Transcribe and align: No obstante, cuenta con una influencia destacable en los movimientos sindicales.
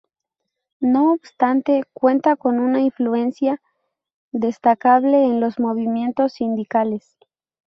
No 0.79 1.11
obstante, 1.13 1.83
cuenta 1.93 2.35
con 2.35 2.57
una 2.57 2.81
influencia 2.81 3.61
destacable 4.31 5.25
en 5.25 5.39
los 5.39 5.59
movimientos 5.59 6.33
sindicales. 6.33 7.19